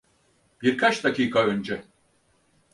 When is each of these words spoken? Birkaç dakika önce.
Birkaç 0.61 1.03
dakika 1.03 1.39
önce. 1.45 1.83